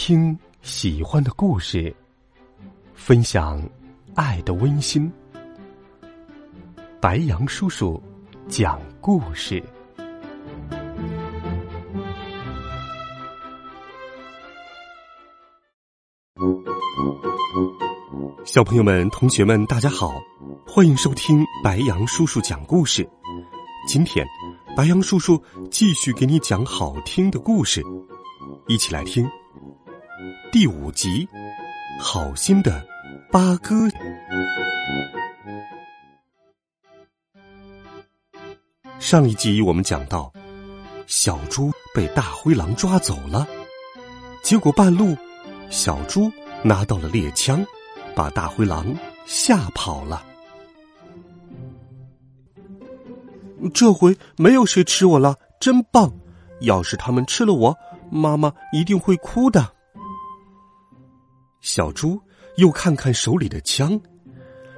[0.00, 1.92] 听喜欢的故事，
[2.94, 3.60] 分享
[4.14, 5.12] 爱的温馨。
[7.00, 8.00] 白杨叔叔
[8.46, 9.60] 讲故事。
[18.44, 20.14] 小朋友们、同学们，大家好，
[20.64, 23.06] 欢迎收听白杨叔叔讲故事。
[23.88, 24.24] 今天，
[24.76, 25.42] 白杨叔叔
[25.72, 27.82] 继续给你讲好听的故事，
[28.68, 29.28] 一起来听
[30.50, 31.28] 第五集
[32.02, 32.82] 《好心的
[33.30, 33.74] 八哥》。
[38.98, 40.32] 上一集我们讲到，
[41.06, 43.46] 小猪被大灰狼抓走了，
[44.42, 45.14] 结果半路，
[45.68, 47.62] 小猪拿到了猎枪，
[48.14, 50.24] 把大灰狼吓跑了。
[53.74, 56.10] 这回没有谁吃我了，真棒！
[56.62, 57.76] 要是他们吃了我，
[58.10, 59.74] 妈妈一定会哭的。
[61.60, 62.20] 小猪
[62.56, 64.00] 又看看手里的枪，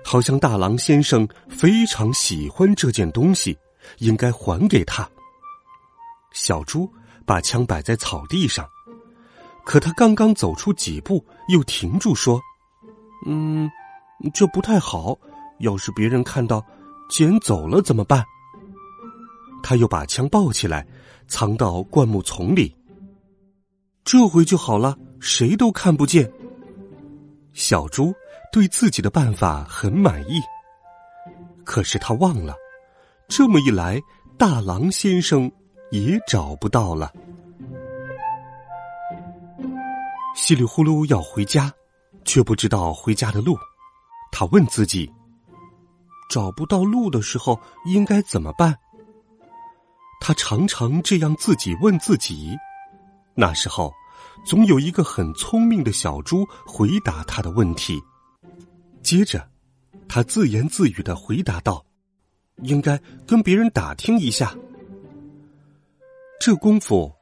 [0.04, 3.56] 好像大狼先生非常喜欢这件东西，
[3.98, 5.08] 应该还给他。
[6.32, 6.90] 小猪
[7.26, 8.66] 把枪摆在草地上，
[9.64, 12.40] 可他刚刚走出几步，又停住说
[13.26, 13.70] ：“嗯，
[14.32, 15.18] 这不太好。
[15.58, 16.64] 要是别人看到，
[17.10, 18.24] 捡走了怎么办？”
[19.62, 20.86] 他又把枪抱起来，
[21.28, 22.74] 藏到灌木丛里。
[24.04, 26.32] 这回就好了，谁都看不见。
[27.52, 28.14] 小猪
[28.52, 30.40] 对自己的办法很满意，
[31.64, 32.54] 可是他忘了，
[33.28, 34.00] 这么一来，
[34.38, 35.50] 大狼先生
[35.90, 37.12] 也找不到了。
[40.34, 41.72] 稀里呼噜要回家，
[42.24, 43.56] 却不知道回家的路。
[44.32, 45.12] 他问自己：
[46.30, 48.76] 找不到路的时候应该怎么办？
[50.20, 52.56] 他常常这样自己问自己，
[53.34, 53.92] 那时候，
[54.44, 58.00] 总有一个很聪明的小猪回答他的问题。
[59.02, 59.48] 接着，
[60.08, 61.84] 他自言自语的回答道
[62.62, 64.54] ：“应该跟别人打听一下。”
[66.40, 67.12] 这功夫，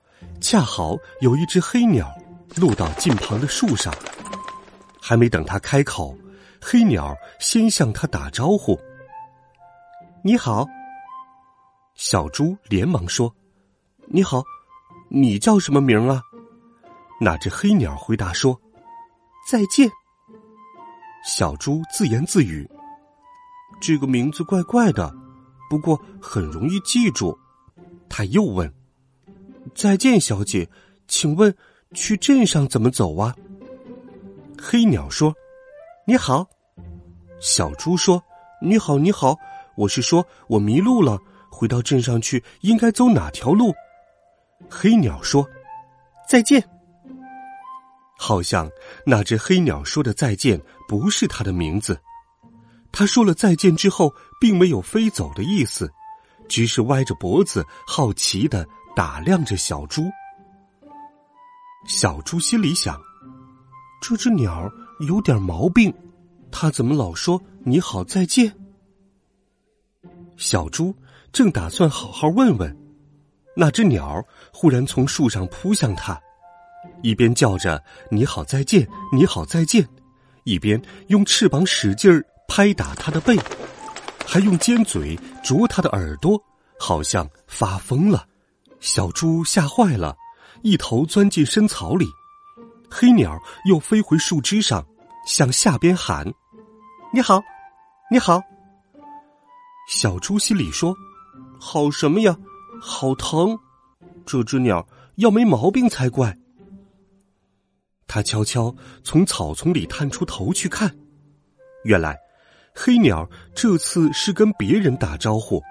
[0.40, 2.08] 恰好有一只黑鸟
[2.56, 3.92] 落到近旁的树上，
[5.00, 6.16] 还没等他开口，
[6.60, 8.78] 黑鸟先向他打招呼
[10.22, 10.66] ：“你好。”
[11.94, 13.34] 小猪连忙说
[14.06, 14.42] ：“你好，
[15.08, 16.22] 你叫什么名啊？”
[17.20, 18.60] 那只黑鸟回答说
[19.50, 19.90] ：“再见。”
[21.24, 22.68] 小猪自言自语
[23.80, 25.12] ：“这个名字怪怪的，
[25.68, 27.36] 不过很容易记住。”
[28.08, 28.72] 他又问
[29.74, 30.68] ：“再见，小姐，
[31.08, 31.54] 请问
[31.92, 33.34] 去镇上怎么走啊？”
[34.60, 35.34] 黑鸟说
[36.06, 36.46] ：“你好。”
[37.40, 38.22] 小猪说
[38.62, 39.36] ：“你好，你好，
[39.76, 41.18] 我是说我迷路了。”
[41.50, 43.74] 回到镇上去，应该走哪条路？
[44.70, 45.44] 黑鸟说
[46.28, 46.62] ：“再见。”
[48.18, 48.68] 好像
[49.06, 51.98] 那只黑鸟说的“再见”不是它的名字。
[52.90, 55.90] 他说了再见之后，并没有飞走的意思，
[56.48, 60.04] 只是歪着脖子，好奇的打量着小猪。
[61.86, 63.00] 小猪心里想：
[64.02, 64.70] 这只鸟
[65.00, 65.94] 有点毛病，
[66.50, 68.52] 它怎么老说“你好，再见”？
[70.36, 70.94] 小猪。
[71.30, 72.74] 正打算好好问问，
[73.54, 76.18] 那只鸟忽然从树上扑向他，
[77.02, 79.86] 一边叫着“你好，再见，你好，再见”，
[80.44, 83.36] 一边用翅膀使劲儿拍打它的背，
[84.26, 86.40] 还用尖嘴啄它的耳朵，
[86.78, 88.26] 好像发疯了。
[88.80, 90.16] 小猪吓坏了，
[90.62, 92.06] 一头钻进深草里。
[92.90, 94.84] 黑鸟又飞回树枝上，
[95.26, 96.26] 向下边喊
[97.12, 97.42] ：“你好，
[98.10, 98.42] 你好。”
[99.88, 100.94] 小猪心里说。
[101.60, 102.36] 好什么呀？
[102.80, 103.58] 好疼！
[104.24, 106.38] 这只鸟要没毛病才怪。
[108.08, 108.74] 他悄悄
[109.04, 110.92] 从草丛里探出头去看，
[111.84, 112.18] 原来
[112.74, 115.62] 黑鸟这次是跟别人打招呼。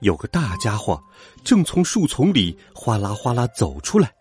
[0.00, 1.02] 有个大家伙
[1.42, 4.12] 正从树丛里哗啦哗啦走出来，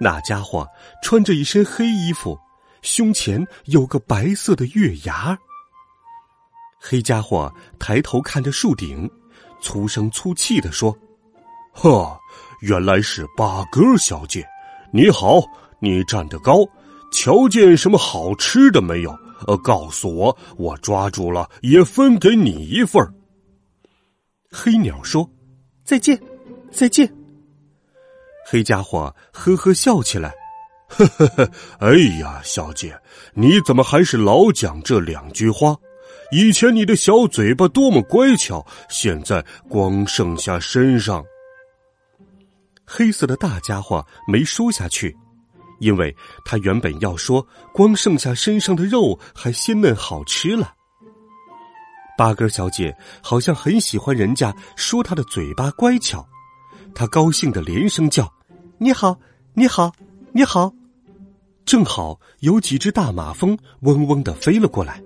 [0.00, 0.66] 那家伙
[1.02, 2.36] 穿着一身黑衣服，
[2.80, 5.38] 胸前有个白色的月牙。
[6.80, 9.08] 黑家伙抬头看着树顶。
[9.64, 10.92] 粗声粗气的说
[11.72, 12.18] ：“呵，
[12.62, 14.44] 原来是八哥小姐，
[14.92, 15.40] 你好，
[15.82, 16.64] 你站得高，
[17.12, 19.10] 瞧见什么好吃的没有？
[19.48, 23.04] 呃，告诉我，我抓住了也分给你一份
[24.48, 25.28] 黑鸟说
[25.84, 26.16] ：“再见，
[26.70, 27.12] 再见。”
[28.46, 30.32] 黑家伙呵呵笑起来
[30.86, 31.50] ：“呵呵呵，
[31.80, 32.96] 哎呀，小姐，
[33.34, 35.76] 你怎么还是老讲这两句话？”
[36.30, 41.22] 以前你的小嘴巴多么乖巧，现在光剩下身上。
[42.86, 45.14] 黑色的大家伙没说下去，
[45.82, 47.44] 因为他原本要说，
[47.74, 50.72] 光剩下身上的肉还鲜嫩好吃了。
[52.16, 56.24] 八哥小姐好像很喜欢人家说她的嘴巴乖巧，
[56.94, 58.32] 她高兴的连声叫
[58.78, 59.18] ：“你好，
[59.54, 59.92] 你好，
[60.32, 60.72] 你好！”
[61.66, 65.02] 正好有几只大马蜂嗡嗡的飞了过来，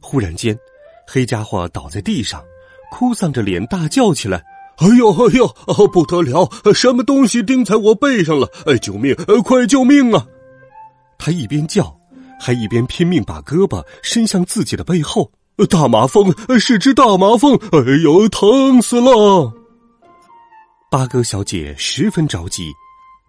[0.00, 0.58] 忽然间，
[1.06, 2.42] 黑家伙倒在地上，
[2.90, 4.42] 哭丧着脸大叫起来。
[4.78, 5.88] 哎呦哎呦！
[5.88, 6.50] 不得了！
[6.74, 8.46] 什么东西钉在我背上了？
[8.66, 9.14] 哎，救命！
[9.42, 10.26] 快救命啊！
[11.18, 11.98] 他一边叫，
[12.38, 15.32] 还一边拼命把胳膊伸向自己的背后。
[15.70, 17.56] 大马蜂是只大马蜂！
[17.72, 19.50] 哎呦，疼死了！
[20.90, 22.70] 八哥小姐十分着急，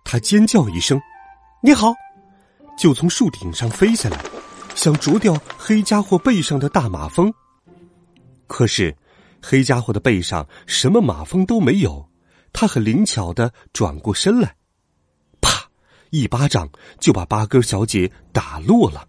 [0.03, 0.99] 她尖叫一声
[1.63, 1.93] ：“你好！”
[2.77, 4.21] 就从树顶上飞下来，
[4.75, 7.33] 想啄掉黑家伙背上的大马蜂。
[8.47, 8.93] 可是。
[9.41, 12.09] 黑家伙的背上什么马蜂都没有，
[12.51, 14.55] 他很灵巧的转过身来，
[15.41, 15.69] 啪，
[16.09, 16.69] 一巴掌
[16.99, 19.07] 就把八哥小姐打落了。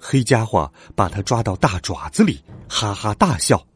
[0.00, 3.66] 黑家伙把他抓到大爪子里，哈哈大笑：“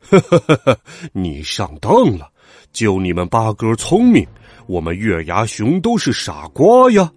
[0.00, 0.80] 呵呵呵呵，
[1.12, 2.32] 你上当了！
[2.72, 4.26] 就你们八哥聪明，
[4.66, 7.12] 我们月牙熊都是傻瓜呀！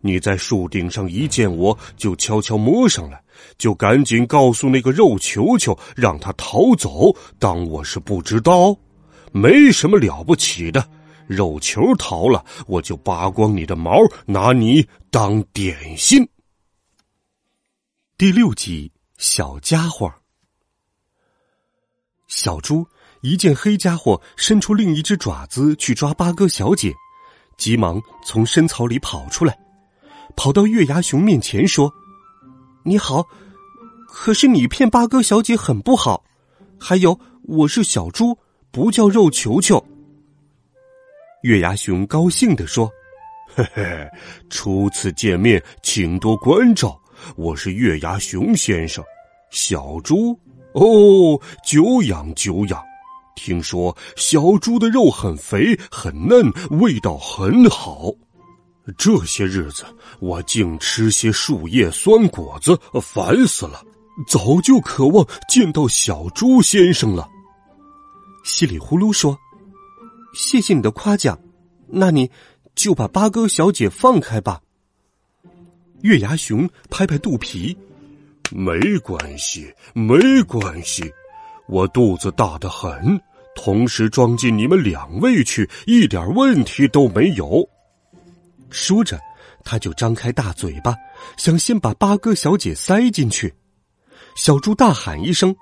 [0.00, 3.22] 你在树顶上一见我就悄悄摸上来。”
[3.56, 8.76] 就赶紧告诉那个肉球球，让他逃走，当我是不知道，
[9.32, 10.86] 没什么了不起的。
[11.26, 16.28] 肉球逃了，我就扒光你的毛，拿你当点心。
[18.18, 20.12] 第六集，小家伙。
[22.26, 22.86] 小猪
[23.22, 26.92] 一见黑家伙伸出另一只爪子去抓八哥小姐，
[27.56, 29.58] 急忙从深草里跑出来，
[30.36, 31.92] 跑到月牙熊面前说。
[32.82, 33.26] 你好，
[34.08, 36.24] 可是你骗八哥小姐很不好。
[36.78, 38.36] 还有，我是小猪，
[38.70, 39.84] 不叫肉球球。
[41.42, 42.90] 月牙熊高兴的说
[43.54, 44.08] ：“嘿嘿，
[44.48, 46.98] 初次见面，请多关照。
[47.36, 49.04] 我是月牙熊先生，
[49.50, 50.32] 小猪
[50.72, 52.82] 哦，久仰久仰。
[53.36, 56.50] 听说小猪的肉很肥很嫩，
[56.80, 58.10] 味道很好。”
[58.96, 59.84] 这些日子，
[60.18, 63.82] 我净吃些树叶酸果子，烦死了。
[64.26, 67.26] 早就渴望见到小猪先生了。
[68.44, 69.38] 稀里呼噜说
[70.34, 71.38] ：“谢谢你的夸奖，
[71.86, 72.30] 那你
[72.74, 74.60] 就把八哥小姐放开吧。”
[76.02, 77.76] 月牙熊拍拍肚皮
[78.52, 81.10] ：“没关系，没关系，
[81.66, 83.18] 我肚子大的很，
[83.54, 87.66] 同时装进你们两位去，一点问题都没有。”
[88.70, 89.20] 说着，
[89.64, 90.94] 他就张开大嘴巴，
[91.36, 93.54] 想先把八哥小姐塞进去。
[94.36, 95.54] 小猪大喊一声：“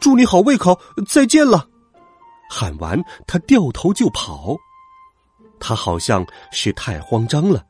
[0.00, 1.68] 祝你好胃口，再见了！”
[2.48, 4.56] 喊完，他掉头就跑。
[5.58, 7.64] 他好像是太慌张了，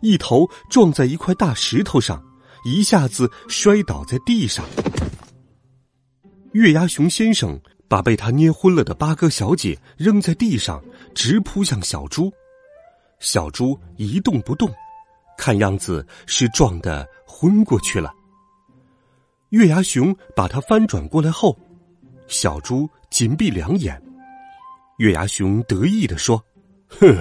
[0.00, 2.22] 一头撞在一块大石头上，
[2.64, 4.64] 一下子摔倒在地上。
[6.52, 7.58] 月牙熊先生
[7.88, 10.82] 把被他捏昏了的八哥小姐扔在地上，
[11.14, 12.32] 直扑向小猪。
[13.22, 14.68] 小猪一动不动，
[15.38, 18.12] 看样子是撞得昏过去了。
[19.50, 21.56] 月牙熊把它翻转过来后，
[22.26, 24.02] 小猪紧闭两眼。
[24.98, 26.42] 月牙熊得意地说
[27.00, 27.16] ：“哼，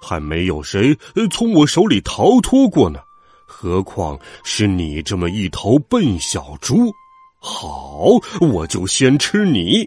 [0.00, 0.96] 还没有谁
[1.30, 3.00] 从我手里逃脱过呢，
[3.46, 6.90] 何况是你这么一头笨小猪。
[7.38, 8.06] 好，
[8.40, 9.86] 我就先吃你。”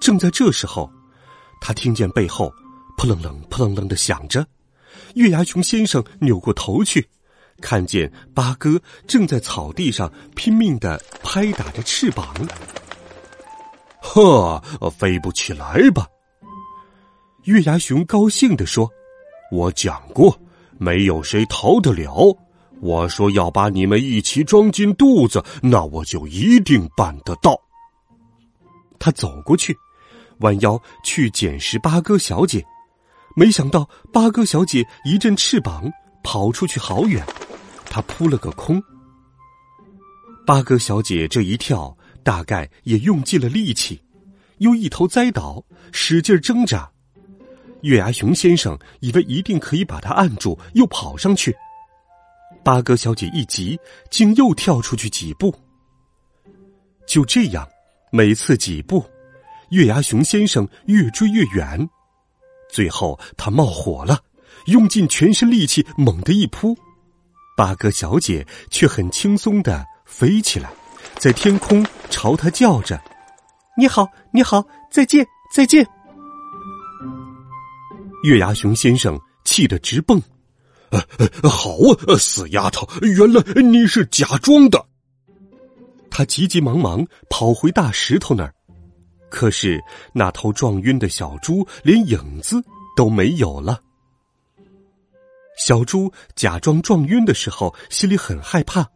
[0.00, 0.90] 正在这时候，
[1.62, 2.52] 他听见背后。
[3.00, 4.46] 扑棱棱、扑棱棱的响着，
[5.14, 7.08] 月牙熊先生扭过头去，
[7.58, 12.34] 看见八哥正在草地上拼命的拍打着翅膀。
[14.02, 14.62] 呵，
[14.98, 16.06] 飞不起来吧？
[17.44, 18.86] 月牙熊高兴地说
[19.50, 20.38] ：“我讲过，
[20.76, 22.36] 没有谁逃得了。
[22.82, 27.58] 我说要把你们一起装进肚子，那我就一定办得到。”
[29.00, 29.74] 他走过去，
[30.40, 32.62] 弯腰去捡拾八哥小姐。
[33.40, 35.90] 没想到八哥小姐一阵翅膀
[36.22, 37.24] 跑出去好远，
[37.86, 38.82] 她扑了个空。
[40.46, 43.98] 八哥小姐这一跳，大概也用尽了力气，
[44.58, 46.86] 又一头栽倒，使劲挣扎。
[47.80, 51.56] 月牙熊先生以为一定可以把她按住，又跑上去。
[52.62, 53.80] 八哥小姐一急，
[54.10, 55.50] 竟又跳出去几步。
[57.06, 57.66] 就这样，
[58.12, 59.02] 每次几步，
[59.70, 61.88] 月牙熊先生越追越远。
[62.72, 64.18] 最后，他冒火了，
[64.66, 66.76] 用尽全身力气猛地一扑，
[67.56, 70.72] 八哥小姐却很轻松的飞起来，
[71.18, 73.00] 在天空朝他叫着
[73.76, 75.86] ：“你好，你好，再见，再见。”
[78.22, 80.20] 月牙熊先生气得直蹦，
[80.90, 81.70] 呃好
[82.06, 84.86] 啊，死丫头，原来你是假装的。
[86.10, 88.54] 他急急忙忙跑回大石头那儿，
[89.30, 89.82] 可是
[90.12, 92.62] 那头撞晕的小猪连影子
[92.96, 93.80] 都没有了。
[95.56, 98.86] 小猪假装撞晕的时候，心里很害怕，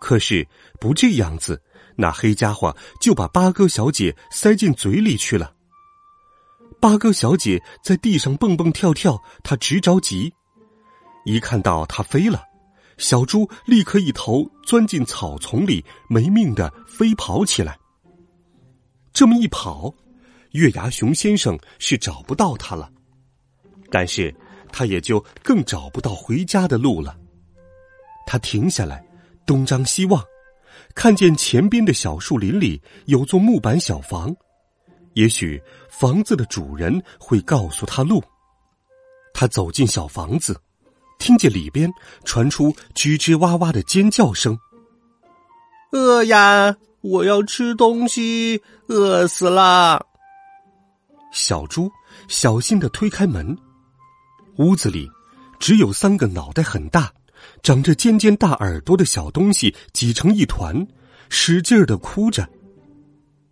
[0.00, 0.46] 可是
[0.80, 1.62] 不这样子，
[1.96, 5.52] 那黑家伙就把八哥小姐塞进嘴里去了。
[6.80, 10.32] 八哥小姐在地上蹦蹦跳跳，她直着急。
[11.24, 12.42] 一看到它飞了，
[12.98, 17.78] 小猪立刻一头钻进草丛里，没命的飞跑起来。
[19.14, 19.94] 这么一跑，
[20.50, 22.92] 月牙熊先生是找不到它了，
[23.90, 24.34] 但是。
[24.76, 27.16] 他也就更找不到回家的路了。
[28.26, 29.06] 他停下来，
[29.46, 30.20] 东张西望，
[30.96, 34.34] 看见前边的小树林里有座木板小房，
[35.12, 38.20] 也许房子的主人会告诉他路。
[39.32, 40.60] 他走进小房子，
[41.20, 41.88] 听见里边
[42.24, 44.58] 传出吱吱哇哇的尖叫声。
[45.92, 46.76] 饿呀！
[47.04, 50.06] 我要吃东西，饿死了。
[51.32, 51.90] 小猪
[52.28, 53.54] 小心的推开门。
[54.56, 55.10] 屋子里
[55.60, 57.12] 只有三个脑袋很大、
[57.62, 60.74] 长着尖尖大耳朵的小东西挤成一团，
[61.28, 62.48] 使劲儿的哭着。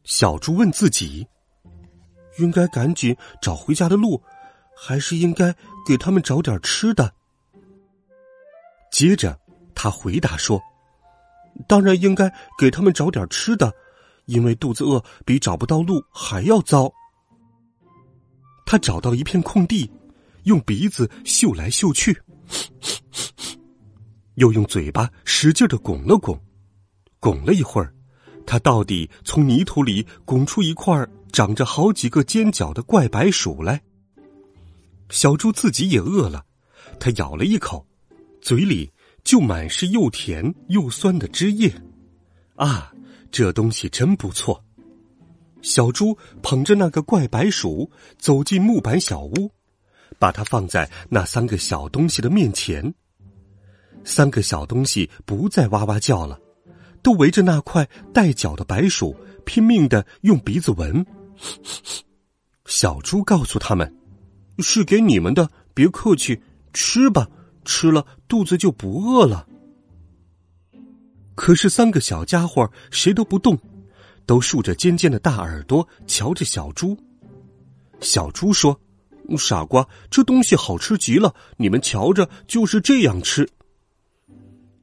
[0.05, 1.27] 小猪问自己
[2.41, 4.23] ：“应该赶紧找回家的路，
[4.75, 5.55] 还是应该
[5.87, 7.13] 给他们找点吃的？”
[8.91, 9.39] 接着，
[9.75, 10.59] 他回答说
[11.69, 13.73] ：“当然应该给他们找点吃的，
[14.27, 16.93] 因为肚子饿比找不到路还要糟。”
[18.67, 19.91] 他找到一片空地。
[20.45, 22.21] 用鼻子嗅来嗅去，
[24.35, 26.37] 又用嘴巴使劲的拱了拱，
[27.21, 27.95] 拱了一会儿，
[28.45, 33.81] 他到底从泥土里拱出一块长着好几个尖角的怪白薯来。
[35.11, 36.45] 小猪自己也饿了，
[36.99, 37.87] 他咬了一口，
[38.41, 38.92] 嘴里
[39.25, 41.73] 就满是又甜又酸的汁液。
[42.55, 42.93] 啊，
[43.31, 44.63] 这东西真不错！
[45.63, 49.51] 小猪捧着那个怪白薯走进木板小屋。
[50.19, 52.95] 把它放在那三个小东西的面前。
[54.05, 56.39] 三个小东西不再哇哇叫了，
[57.03, 61.05] 都围着那块带角的白薯拼命的用鼻子闻。
[62.67, 63.93] 小猪告诉他们
[64.63, 66.41] ：“是给你们的，别客气，
[66.73, 67.29] 吃吧，
[67.65, 69.47] 吃了肚子就不饿了。”
[71.35, 73.59] 可是三个小家伙谁都不动，
[74.27, 76.97] 都竖着尖尖的大耳朵瞧着小猪。
[78.01, 78.79] 小猪说。
[79.39, 81.33] 傻瓜，这东西好吃极了！
[81.57, 83.49] 你们瞧着，就是这样吃。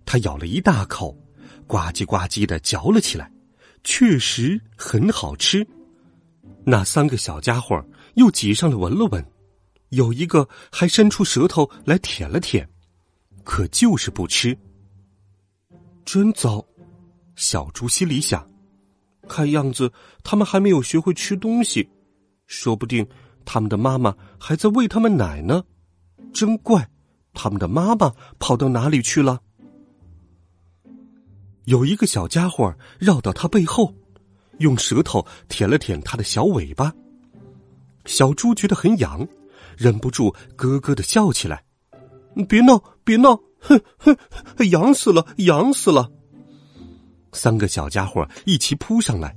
[0.06, 1.16] 他咬了一大口，
[1.68, 3.30] 呱唧呱唧的嚼了起来，
[3.84, 5.68] 确实很好吃。
[6.64, 9.24] 那三个小家伙又挤上来闻了闻，
[9.90, 12.68] 有一个还伸出舌头来舔了舔，
[13.44, 14.58] 可就是不吃。
[16.06, 16.64] 真糟！
[17.36, 18.50] 小猪心里想，
[19.28, 19.92] 看样子
[20.24, 21.90] 他们还没有学会吃东西，
[22.48, 23.08] 说不定。
[23.46, 25.64] 他们的妈妈还在喂他们奶呢，
[26.32, 26.88] 真怪！
[27.34, 29.42] 他们的妈妈跑到哪里去了？
[31.66, 33.96] 有一个小家伙绕到他背后，
[34.60, 36.94] 用舌头舔了舔他的小尾巴。
[38.06, 39.28] 小猪觉得很痒，
[39.80, 41.64] 忍不住咯咯的笑起来。
[42.48, 43.36] 别闹，别闹！
[43.60, 44.16] 哼哼，
[44.70, 46.12] 痒死了，痒死了！
[47.32, 49.36] 三个小家伙一起扑上来，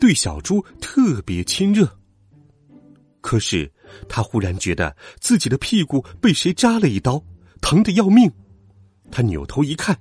[0.00, 1.88] 对小猪特别亲热。
[3.20, 3.72] 可是，
[4.08, 7.22] 他忽然觉得自己的屁股被谁扎了一刀，
[7.60, 8.30] 疼得要命。
[9.10, 9.96] 他扭头一看，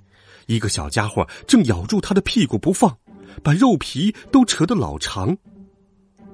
[0.47, 2.95] 一个小家伙正咬住他的屁股不放，
[3.43, 5.35] 把肉皮都扯得老长。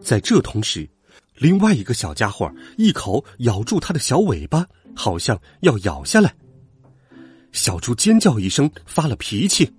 [0.02, 0.90] 在这同时，
[1.42, 4.64] 另外一个小家伙一口咬住他的小尾巴，
[4.96, 6.36] 好像要咬下来。
[7.52, 9.74] 小猪尖叫一声，发了脾气：“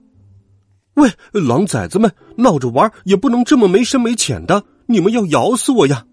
[0.95, 4.65] 喂，狼崽子们，闹着玩也不能这么没深没浅的！
[4.87, 6.05] 你们要咬死我呀！”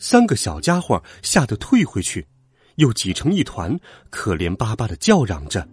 [0.00, 2.26] 三个小家伙吓得退回去，
[2.76, 5.68] 又挤成一团，可怜巴巴的叫嚷着：“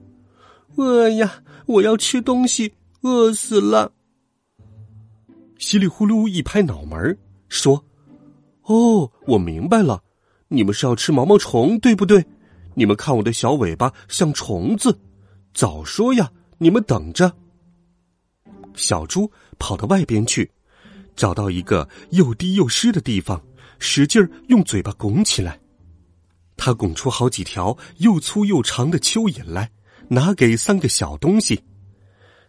[0.75, 1.41] 饿呀！
[1.67, 3.93] 我要吃东西，饿死了！”
[5.57, 7.81] 稀里呼噜一拍脑门说
[8.69, 10.03] ：“哦，我明白了，
[10.47, 12.23] 你们是要吃毛毛虫，对不对？
[12.75, 14.95] 你们看我的小尾巴像虫子，
[15.55, 16.31] 早说呀！
[16.59, 17.35] 你们等着。”
[18.75, 20.51] 小猪跑到外边去，
[21.15, 23.41] 找到一个又低又湿的地方。
[23.79, 25.59] 使劲儿用嘴巴拱起来，
[26.55, 29.71] 他拱出好几条又粗又长的蚯蚓来，
[30.09, 31.63] 拿给三个小东西。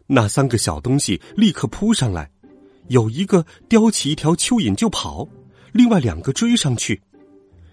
[0.07, 2.31] 那三个小东西立刻扑上来，
[2.89, 5.27] 有一个叼起一条蚯蚓就跑，
[5.73, 7.01] 另外两个追上去。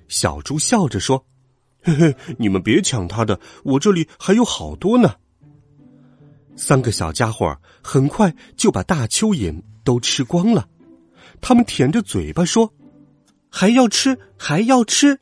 [0.07, 1.25] 小猪笑着说
[1.83, 5.15] ：“嘿嘿，你们别抢他的，我这里还有好多呢。
[6.55, 10.67] 三个小家伙很快就把大蚯蚓都吃光了，
[11.41, 12.73] 他们舔着嘴巴说
[13.51, 15.19] ：“还要吃，还要吃。”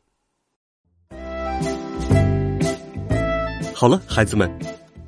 [3.74, 4.50] 好了，孩子们，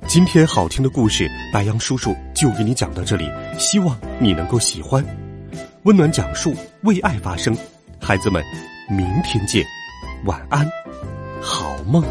[0.07, 5.05] 今天好听的故事，白杨叔叔就给你讲到这里，希望你能够喜欢。
[5.83, 7.55] 温暖讲述，为爱发声，
[7.99, 8.43] 孩子们，
[8.89, 9.65] 明天见，
[10.25, 10.69] 晚安，
[11.41, 12.03] 好梦。